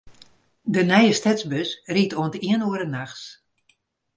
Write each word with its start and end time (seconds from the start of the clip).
De 0.75 0.81
nije 0.89 1.13
stedsbus 1.19 1.69
rydt 1.93 2.17
oant 2.19 2.39
iene 2.45 2.65
oere 2.67 2.87
nachts. 2.95 3.23